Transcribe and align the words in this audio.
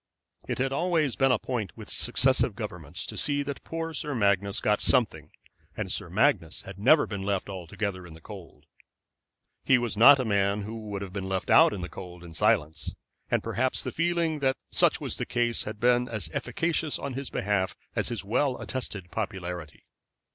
It 0.47 0.57
had 0.57 0.73
always 0.73 1.15
been 1.15 1.31
a 1.31 1.37
point 1.37 1.77
with 1.77 1.87
successive 1.87 2.55
governments 2.55 3.05
to 3.05 3.15
see 3.15 3.43
that 3.43 3.63
poor 3.63 3.93
Sir 3.93 4.15
Magnus 4.15 4.59
got 4.59 4.81
something, 4.81 5.29
and 5.77 5.91
Sir 5.91 6.09
Magnus 6.09 6.63
had 6.63 6.79
never 6.79 7.05
been 7.05 7.21
left 7.21 7.49
altogether 7.49 8.07
in 8.07 8.15
the 8.15 8.19
cold. 8.19 8.65
He 9.63 9.77
was 9.77 9.95
not 9.95 10.17
a 10.19 10.25
man 10.25 10.63
who 10.63 10.87
would 10.89 11.03
have 11.03 11.13
been 11.13 11.29
left 11.29 11.51
out 11.51 11.71
in 11.71 11.81
the 11.81 11.87
cold 11.87 12.23
in 12.23 12.33
silence, 12.33 12.95
and 13.29 13.43
perhaps 13.43 13.83
the 13.83 13.91
feeling 13.91 14.39
that 14.39 14.57
such 14.71 14.99
was 14.99 15.17
the 15.17 15.25
case 15.27 15.65
had 15.65 15.79
been 15.79 16.09
as 16.09 16.31
efficacious 16.33 16.97
on 16.97 17.13
his 17.13 17.29
behalf 17.29 17.75
as 17.95 18.09
his 18.09 18.25
well 18.25 18.59
attested 18.59 19.11
popularity. 19.11 19.83